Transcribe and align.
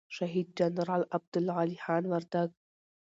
شهید 0.15 0.47
جنرال 0.57 1.03
عبدالعلي 1.17 1.77
خان 1.83 2.03
وردگ 2.11 2.49